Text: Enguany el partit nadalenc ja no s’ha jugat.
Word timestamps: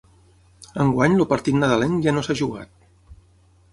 Enguany 0.85 1.17
el 1.19 1.27
partit 1.33 1.57
nadalenc 1.65 2.03
ja 2.07 2.17
no 2.17 2.25
s’ha 2.29 2.37
jugat. 2.43 2.89